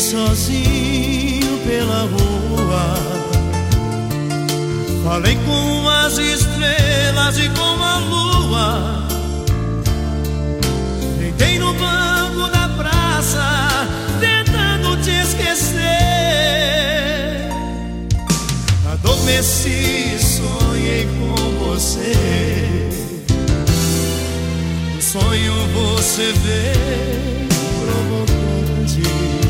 [0.00, 2.96] sozinho pela rua.
[5.04, 9.06] Falei com as estrelas e com a lua.
[11.18, 13.86] Deitei no banco da praça,
[14.18, 15.80] tentando te esquecer.
[18.92, 21.34] Adormeci e sonhei com
[21.66, 22.14] você.
[24.94, 27.48] No sonho você veio
[27.84, 29.49] provocante.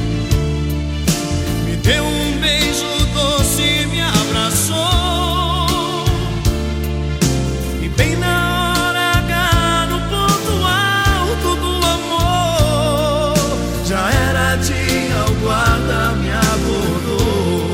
[14.71, 17.71] Dia, o guarda me abordou.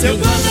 [0.00, 0.47] Seu guarda,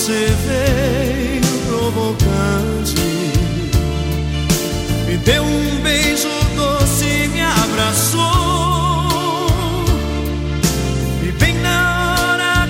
[0.00, 2.94] você veio provocante,
[5.06, 6.26] me deu um beijo
[6.56, 8.22] doce, me abraçou.
[11.22, 12.66] E bem na hora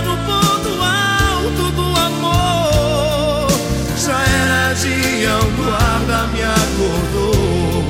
[0.00, 3.50] no ponto alto do amor,
[3.98, 7.84] já era dia, o guarda me acordou.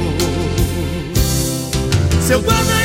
[2.21, 2.82] Seu guarda,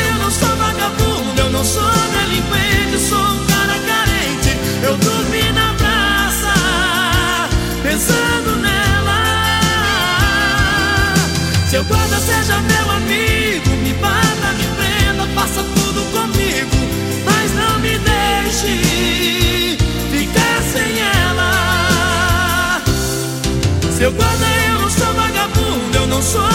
[23.97, 26.47] Seu guarda, eu não sou vagabundo, eu não sou